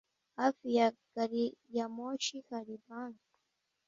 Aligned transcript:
Hafi 0.37 0.67
ya 0.77 0.87
gariyamoshi 1.15 2.35
hari 2.49 2.73
banki? 2.85 3.31